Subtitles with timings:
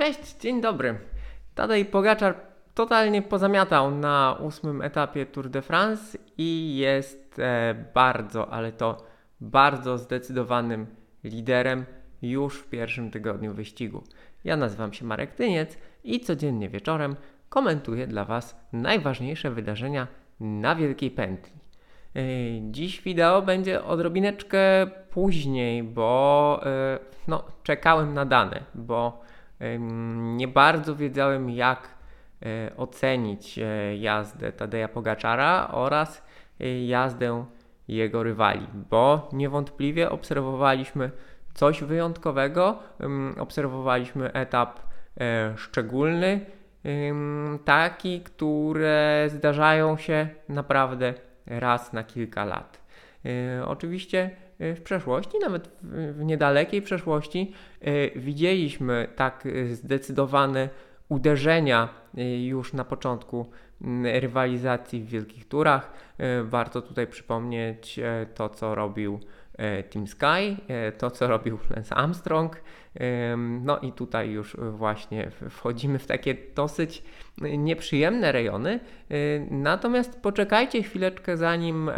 [0.00, 0.98] Cześć, dzień dobry.
[1.54, 2.34] Tadej Pogaczar
[2.74, 8.96] totalnie pozamiatał na ósmym etapie Tour de France i jest e, bardzo, ale to
[9.40, 10.86] bardzo zdecydowanym
[11.24, 11.84] liderem
[12.22, 14.04] już w pierwszym tygodniu wyścigu.
[14.44, 17.16] Ja nazywam się Marek Tyniec i codziennie wieczorem
[17.48, 20.06] komentuję dla Was najważniejsze wydarzenia
[20.40, 21.52] na Wielkiej Pętli.
[22.16, 22.20] E,
[22.70, 26.98] dziś wideo będzie odrobineczkę później, bo e,
[27.28, 29.30] no, czekałem na dane, bo
[30.36, 31.88] nie bardzo wiedziałem, jak
[32.42, 36.22] e, ocenić e, jazdę Tadeja Pogaczara oraz
[36.60, 37.44] e, jazdę
[37.88, 41.10] jego rywali, bo niewątpliwie obserwowaliśmy
[41.54, 42.78] coś wyjątkowego,
[43.38, 44.80] obserwowaliśmy etap
[45.56, 46.40] szczególny,
[47.64, 51.14] taki, które zdarzają się naprawdę
[51.46, 52.80] raz na kilka lat.
[53.66, 54.30] Oczywiście
[54.60, 60.68] w przeszłości, nawet w niedalekiej przeszłości, e, widzieliśmy tak zdecydowane
[61.08, 63.46] uderzenia e, już na początku
[64.04, 65.92] rywalizacji w wielkich turach.
[66.44, 68.00] Warto tutaj przypomnieć
[68.34, 69.20] to, co robił
[69.90, 70.56] Team Sky,
[70.98, 72.62] to, co robił Lance Armstrong.
[73.38, 77.02] No i tutaj już właśnie wchodzimy w takie dosyć
[77.40, 78.80] nieprzyjemne rejony.
[79.50, 81.90] Natomiast poczekajcie chwileczkę, zanim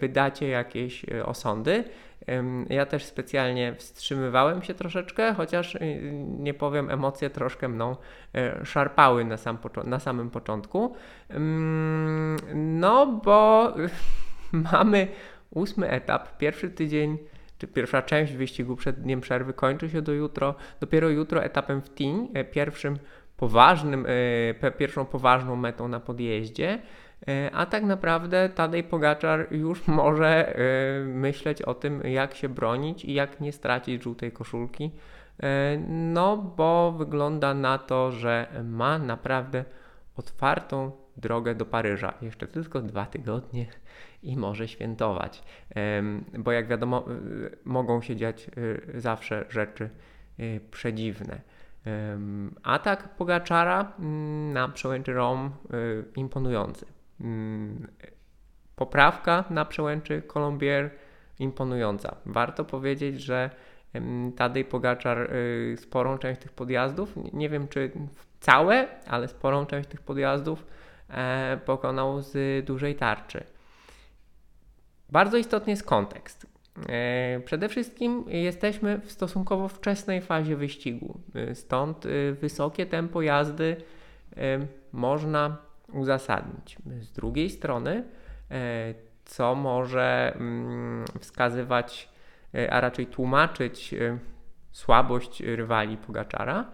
[0.00, 1.84] wydacie jakieś osądy.
[2.68, 5.78] Ja też specjalnie wstrzymywałem się troszeczkę, chociaż
[6.38, 7.96] nie powiem, emocje troszkę mną
[8.34, 10.94] e, szarpały na, sam na samym początku.
[12.54, 13.72] No, bo
[14.72, 15.08] mamy
[15.50, 17.18] ósmy etap, pierwszy tydzień
[17.60, 21.94] czy pierwsza część wyścigu przed dniem przerwy kończy się do jutro, dopiero jutro etapem w
[21.94, 22.98] Tiń, e, pierwszym
[23.36, 24.06] poważnym,
[24.62, 26.78] e, pierwszą poważną metą na podjeździe,
[27.28, 30.54] e, a tak naprawdę Tadej Pogaczar już może
[31.06, 34.90] myśleć o tym, jak się bronić i jak nie stracić żółtej koszulki,
[35.88, 39.64] no bo wygląda na to, że ma naprawdę
[40.16, 42.14] otwartą drogę do Paryża.
[42.22, 43.66] Jeszcze tylko dwa tygodnie
[44.22, 45.42] i może świętować.
[46.38, 49.90] Bo jak wiadomo, y, mogą się dziać y, zawsze rzeczy
[50.40, 51.40] y, przedziwne.
[52.62, 55.50] Atak Pogaczara mm, na przełęczy Rom
[56.16, 56.86] imponujący.
[57.20, 57.86] Mm,
[58.76, 60.90] poprawka na przełęczy Colombier
[61.38, 62.16] imponująca.
[62.26, 63.50] Warto powiedzieć, że
[64.36, 65.30] Tadej Pogaczar
[65.76, 67.90] sporą część tych podjazdów, nie wiem czy
[68.40, 70.66] całe, ale sporą część tych podjazdów
[71.08, 73.44] e, pokonał z dużej tarczy.
[75.12, 76.46] Bardzo istotny jest kontekst.
[76.88, 83.76] E, przede wszystkim jesteśmy w stosunkowo wczesnej fazie wyścigu, e, stąd e, wysokie tempo jazdy
[84.92, 85.56] można
[85.92, 86.76] uzasadnić.
[87.00, 88.04] Z drugiej strony,
[89.24, 92.08] co może mm, wskazywać,
[92.70, 93.94] a raczej tłumaczyć
[94.72, 96.70] słabość rywali Pogaczara,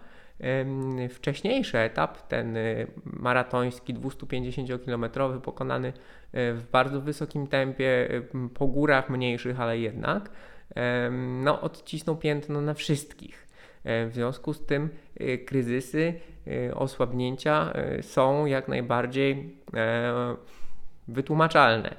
[1.09, 5.93] wcześniejszy etap, ten y, maratoński 250-kilometrowy, pokonany y,
[6.53, 10.29] w bardzo wysokim tempie, y, po górach mniejszych, ale jednak,
[11.43, 13.47] no, odcisnął piętno na wszystkich.
[13.83, 14.89] E, w związku z tym
[15.45, 16.13] kryzysy,
[16.73, 20.35] osłabnięcia są jak najbardziej e,
[21.07, 21.95] wytłumaczalne.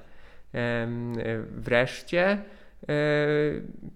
[1.50, 2.57] Wreszcie, E,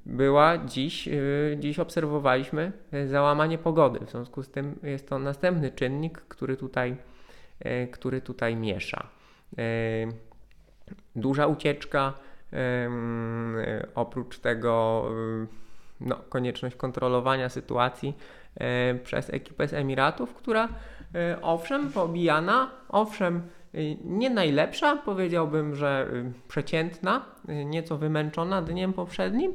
[0.07, 1.13] była dziś, e,
[1.59, 2.73] dziś obserwowaliśmy
[3.07, 4.07] załamanie pogody.
[4.07, 6.97] W związku z tym jest to następny czynnik, który tutaj,
[7.61, 9.07] e, który tutaj miesza.
[11.17, 12.13] Duża ucieczka,
[13.95, 15.05] oprócz tego
[16.01, 18.17] no, konieczność kontrolowania sytuacji
[19.05, 20.69] przez ekipę z Emiratów, która
[21.43, 23.43] owszem pobijana, owszem
[24.05, 29.53] nie najlepsza, powiedziałbym, że y, przeciętna, y, nieco wymęczona dniem poprzednim,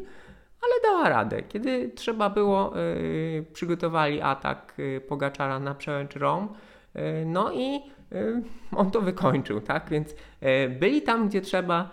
[0.62, 1.44] ale dała radę.
[1.44, 2.74] Kiedy trzeba było,
[3.54, 6.50] przygotowali atak Pogaczara na przełęcz Rom,
[7.26, 7.80] no i
[8.76, 9.90] on to wykończył, tak?
[9.90, 10.16] Więc
[10.80, 11.90] byli tam, gdzie trzeba,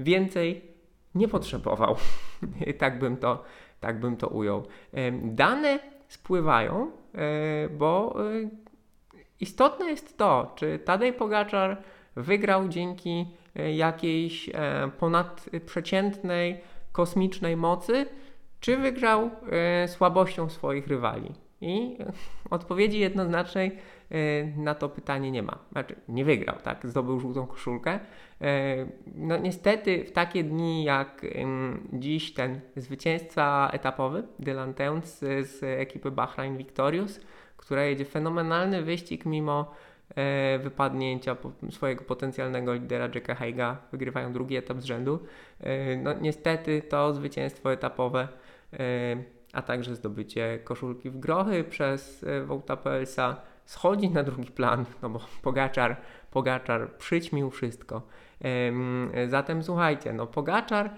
[0.00, 0.62] więcej
[1.14, 1.96] nie potrzebował.
[2.78, 3.44] tak, bym to,
[3.80, 4.66] tak bym to ujął.
[5.22, 5.78] Dane
[6.08, 6.90] spływają,
[7.78, 8.16] bo
[9.42, 11.82] Istotne jest to, czy Tadej Pogaczar
[12.16, 14.52] wygrał dzięki e, jakiejś e,
[14.98, 16.60] ponadprzeciętnej,
[16.92, 18.06] kosmicznej mocy,
[18.60, 21.32] czy wygrał e, słabością swoich rywali.
[21.60, 21.98] I
[22.50, 23.78] odpowiedzi jednoznacznej
[24.56, 25.58] na to pytanie nie ma.
[25.72, 26.86] Znaczy, nie wygrał, tak?
[26.86, 28.00] Zdobył żółtą koszulkę.
[29.14, 31.26] No niestety w takie dni jak
[31.92, 37.20] dziś ten zwycięzca etapowy Dylan Teuns z ekipy Bahrain Victorious
[37.62, 39.74] która jedzie fenomenalny wyścig mimo
[40.16, 41.36] e, wypadnięcia
[41.70, 45.18] swojego potencjalnego lidera Jacka Heiga, wygrywają drugi etap z rzędu.
[45.60, 48.28] E, no, niestety to zwycięstwo etapowe
[48.72, 48.78] e,
[49.52, 55.20] a także zdobycie koszulki w grochy przez Wołta PLSA schodzi na drugi plan, no bo
[55.42, 55.96] Pogaczar,
[56.30, 58.02] Pogaczar przyćmił wszystko.
[59.28, 60.90] Zatem słuchajcie, no Pogaczar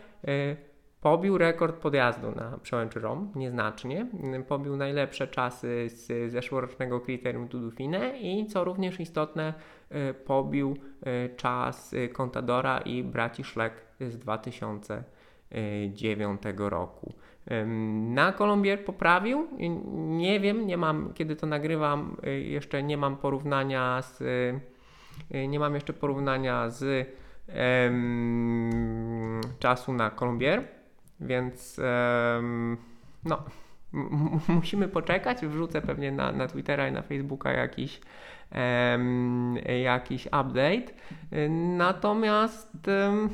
[1.05, 4.07] Pobił rekord podjazdu na przełęczy Rom, nieznacznie.
[4.49, 9.55] Pobił najlepsze czasy z zeszłorocznego kryterium Tudufine i co również istotne,
[9.91, 17.13] e, pobił e, czas Contadora i braci Szlek z 2009 roku.
[17.95, 19.49] Na Kolumbier poprawił.
[19.95, 24.23] Nie wiem, nie mam, kiedy to nagrywam, jeszcze nie mam porównania z,
[25.49, 27.09] nie mam jeszcze porównania z
[29.59, 30.84] czasu na Kolumbier
[31.25, 31.81] więc
[33.25, 33.45] no,
[34.49, 35.47] musimy poczekać.
[35.47, 38.01] Wrzucę pewnie na, na Twittera i na Facebooka jakiś,
[38.55, 40.93] um, jakiś update.
[41.77, 43.31] Natomiast um,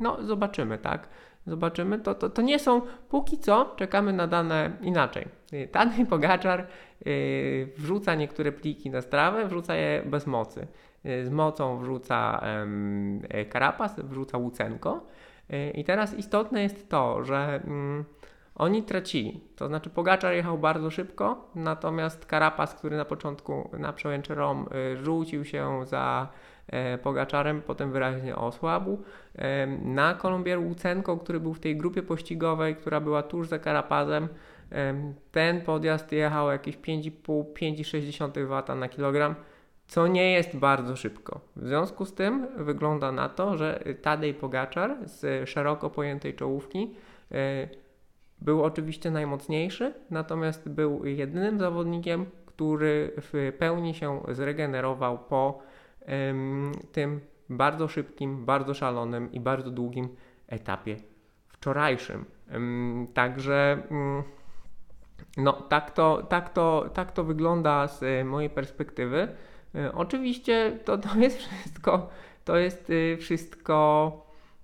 [0.00, 1.08] no, zobaczymy, tak?
[1.46, 1.98] Zobaczymy.
[1.98, 5.28] To, to, to nie są, póki co czekamy na dane inaczej.
[5.72, 6.66] Tadej Pogaczar
[7.06, 10.66] yy, wrzuca niektóre pliki na strawę, wrzuca je bez mocy.
[11.04, 12.42] Yy, z mocą wrzuca
[13.34, 15.06] yy, Karapas, wrzuca Łucenko.
[15.50, 18.04] Y, I teraz istotne jest to, że mm,
[18.54, 19.40] oni tracili.
[19.56, 24.96] To znaczy Pogaczar jechał bardzo szybko, natomiast Karapas, który na początku na przełęczy Rom y,
[24.96, 26.28] rzucił się za
[26.66, 29.02] e, Pogaczarem, potem wyraźnie osłabł.
[29.34, 34.28] E, na Kolumbier Łucenko, który był w tej grupie pościgowej, która była tuż za Karapazem,
[34.72, 39.34] e, ten podjazd jechał jakieś 5,5-5,6 W na kilogram
[39.92, 41.40] co nie jest bardzo szybko.
[41.56, 46.94] W związku z tym wygląda na to, że Tadej Pogaczar z szeroko pojętej czołówki
[47.32, 47.68] e,
[48.40, 55.62] był oczywiście najmocniejszy, natomiast był jedynym zawodnikiem, który w pełni się zregenerował po
[56.92, 60.08] tym bardzo szybkim, bardzo szalonym i bardzo długim
[60.46, 60.96] etapie
[61.48, 62.24] wczorajszym.
[63.14, 64.22] Także mm,
[65.36, 69.28] no, tak, to, tak, to, tak to wygląda z mojej perspektywy.
[69.74, 72.08] E, oczywiście to, to jest wszystko,
[72.44, 74.12] to jest y, wszystko,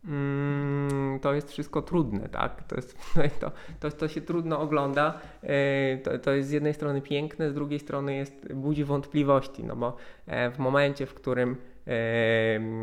[0.04, 2.62] mm, to jest wszystko trudne, tak?
[2.62, 2.98] To, jest,
[3.40, 5.20] to, to, to się trudno ogląda.
[5.42, 9.76] E, to, to jest z jednej strony piękne, z drugiej strony jest, budzi wątpliwości, no
[9.76, 9.96] bo
[10.26, 11.56] e, w momencie, w którym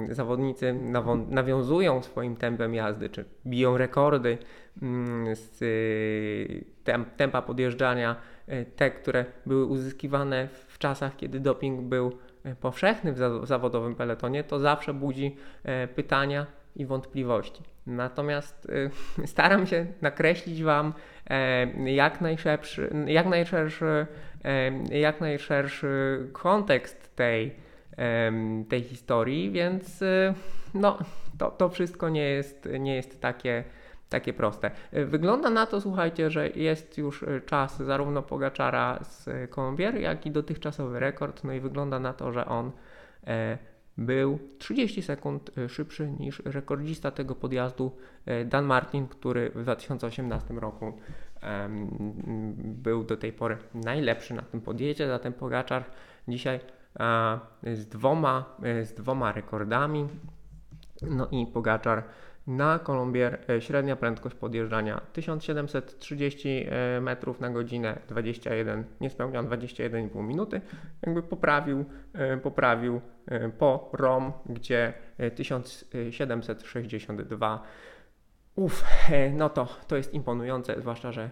[0.10, 0.76] zawodnicy
[1.30, 4.38] nawiązują swoim tempem jazdy, czy biją rekordy
[4.82, 6.66] mm, z y,
[7.18, 8.16] tempa podjeżdżania,
[8.76, 14.60] te, które były uzyskiwane w czasach, kiedy doping był e, powszechny w zawodowym peletonie, to
[14.60, 16.46] zawsze budzi e, pytania
[16.76, 17.64] i wątpliwości.
[17.88, 20.94] Natomiast e, staram się nakreślić Wam
[21.86, 24.08] jak najszerszy, jak najszerszy,
[24.92, 27.56] jak najszerszy kontekst tej,
[28.70, 30.04] tej historii, więc
[30.74, 30.98] no,
[31.38, 33.64] to, to wszystko nie jest, nie jest takie
[34.10, 34.72] takie proste.
[34.92, 40.26] E, wygląda na to, słuchajcie, że jest już e, czas zarówno Pogaczara z Colombier, jak
[40.26, 41.44] i dotychczasowy rekord.
[41.44, 42.72] No i wygląda na to, że on
[43.28, 43.58] e,
[43.98, 47.92] był 30 sekund szybszy niż rekordzista tego podjazdu
[48.46, 50.94] Dan Martin, który w 2018 roku
[52.58, 55.08] był do tej pory najlepszy na tym podjeździe.
[55.08, 55.84] Zatem Pogaczar
[56.28, 56.60] dzisiaj
[57.64, 60.08] z dwoma, z dwoma rekordami.
[61.02, 62.04] No i Pogaczar
[62.48, 70.62] na Colombier e, średnia prędkość podjeżdżania 1730 e, metrów na godzinę, 21, niespełna 21,5 minuty.
[71.02, 73.02] Jakby poprawił, e, poprawił
[73.58, 74.94] po ROM, gdzie
[75.36, 77.64] 1762
[78.56, 78.86] Uff,
[79.34, 81.30] no to, to jest imponujące, zwłaszcza, że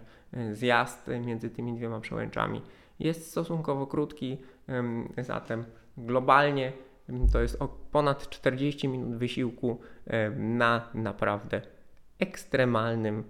[0.52, 2.62] zjazd między tymi dwiema przełęczami
[3.00, 4.38] jest stosunkowo krótki,
[5.18, 5.66] zatem
[5.98, 6.72] globalnie
[7.32, 7.60] to jest
[7.92, 11.62] ponad 40 minut wysiłku e, na naprawdę
[12.20, 13.24] ekstremalnym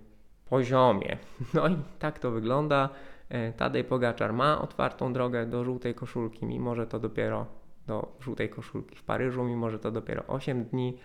[0.46, 1.18] poziomie.
[1.54, 2.90] No i tak to wygląda.
[3.30, 7.46] E, Tadej Pogaczar ma otwartą drogę do żółtej koszulki, mimo że to dopiero
[7.88, 10.98] do żółtej koszulki w Paryżu, mimo że to dopiero 8 dni.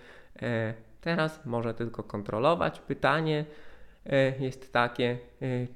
[0.43, 2.81] E, teraz może tylko kontrolować.
[2.81, 3.45] Pytanie
[4.41, 5.19] jest takie,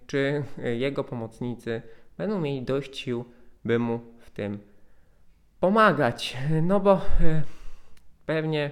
[0.07, 0.45] czy
[0.75, 1.83] jego pomocnicy
[2.19, 3.25] będą mieli dość sił,
[3.65, 4.59] by mu w tym
[5.63, 6.37] pomagać.
[6.63, 7.43] No bo e,
[8.27, 8.71] pewnie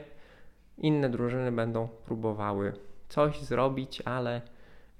[0.78, 2.72] inne drużyny będą próbowały
[3.08, 4.42] coś zrobić, ale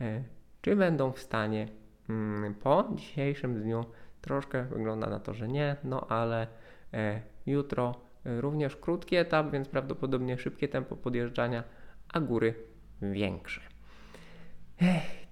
[0.01, 0.23] e,
[0.61, 1.69] czy będą w stanie
[2.09, 3.85] mm, po dzisiejszym dniu
[4.21, 6.47] troszkę wygląda na to, że nie, no ale
[6.95, 7.95] e, jutro
[8.25, 11.65] również krótki etap, więc prawdopodobnie szybkie tempo podjeżdżania,
[12.13, 12.55] a góry
[13.03, 13.61] większe.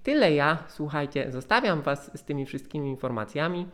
[0.03, 3.67] Tyle ja, słuchajcie, zostawiam Was z tymi wszystkimi informacjami.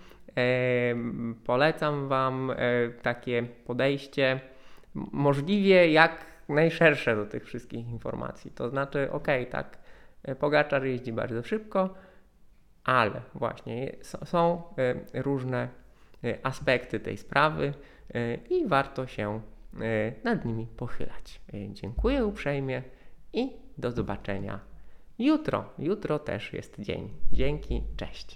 [1.46, 2.56] Polecam Wam e,
[3.02, 4.40] takie podejście
[4.94, 8.52] możliwie jak najszersze do tych wszystkich informacji.
[8.52, 9.78] To znaczy, ok, tak,
[10.24, 11.94] e, Pogaczar jeździ bardzo szybko,
[12.84, 14.62] ale właśnie są
[15.14, 15.70] różne
[16.44, 17.74] aspekty tej sprawy
[18.50, 19.42] i warto się
[20.24, 21.42] nad nimi pochylać.
[21.70, 22.84] Dziękuję uprzejmie
[23.34, 24.60] i do zobaczenia
[25.20, 25.66] jutro.
[25.80, 27.10] Jutro też jest dzień.
[27.32, 28.28] Dzięki, cześć.